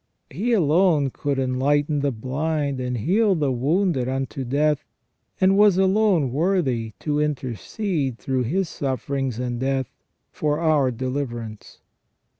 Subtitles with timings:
[0.31, 4.83] He alone could enlighten the blind and heal the wounded unto death,
[5.39, 9.91] and was alone worthy to intercede through His sufferings and death
[10.31, 11.81] for our deliverance.